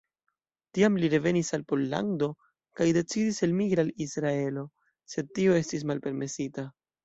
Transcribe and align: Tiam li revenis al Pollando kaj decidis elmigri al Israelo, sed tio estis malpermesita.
Tiam 0.77 0.95
li 1.03 1.09
revenis 1.13 1.51
al 1.57 1.65
Pollando 1.73 2.31
kaj 2.81 2.89
decidis 2.99 3.43
elmigri 3.51 3.87
al 3.87 3.95
Israelo, 4.09 4.67
sed 5.15 5.33
tio 5.41 5.63
estis 5.65 5.91
malpermesita. 5.95 6.69